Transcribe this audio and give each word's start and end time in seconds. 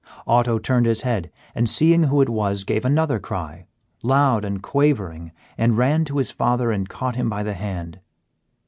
Otto 0.25 0.57
turned 0.57 0.87
his 0.87 1.01
head, 1.01 1.29
and 1.53 1.69
seeing 1.69 2.05
who 2.05 2.21
it 2.23 2.29
was, 2.29 2.63
gave 2.63 2.85
another 2.85 3.19
cry, 3.19 3.67
loud 4.01 4.43
and 4.43 4.59
quavering, 4.63 5.31
and 5.59 5.77
ran 5.77 6.05
to 6.05 6.17
his 6.17 6.31
father 6.31 6.71
and 6.71 6.89
caught 6.89 7.15
him 7.17 7.29
by 7.29 7.43
the 7.43 7.53
hand. 7.53 7.99